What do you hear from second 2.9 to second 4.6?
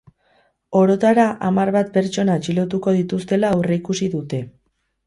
dituztela aurreikusi dute.